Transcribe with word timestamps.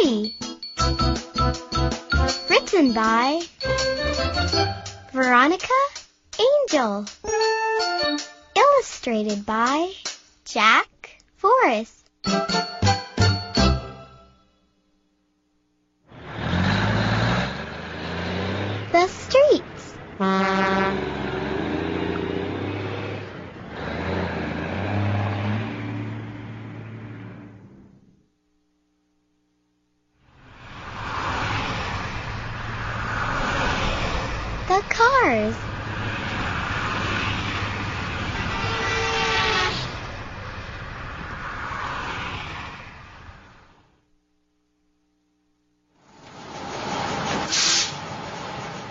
City. 0.00 0.34
Written 2.48 2.92
by 2.94 3.42
Veronica 5.12 5.66
Angel. 6.38 7.04
Illustrated 8.56 9.44
by 9.44 9.92
Jack 10.46 10.88
Forrest. 11.36 12.08
The 18.92 19.06
streets. 19.08 19.94
The 34.80 34.86
cars. 34.88 35.56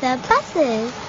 The 0.00 0.18
buses. 0.26 1.03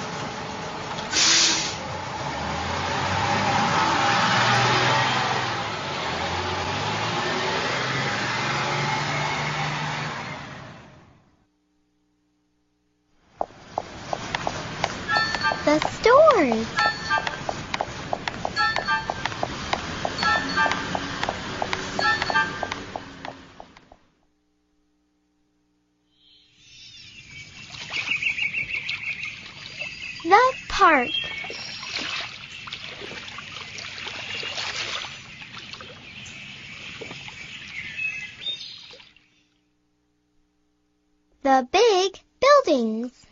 The 15.66 15.80
stores. 15.80 16.68
The 30.24 30.54
park. 30.70 31.10
The 41.42 41.68
big 41.72 42.20
buildings. 42.40 43.26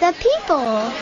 The 0.00 0.14
people. 0.20 0.92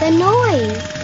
The 0.00 0.10
noise. 0.10 0.95